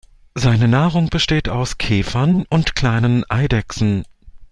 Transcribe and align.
Seine 0.33 0.67
Nahrung 0.67 1.11
besteht 1.11 1.47
aus 1.47 1.77
Käfern 1.77 2.47
und 2.49 2.75
kleinen 2.75 3.23
Eidechsen. 3.29 4.03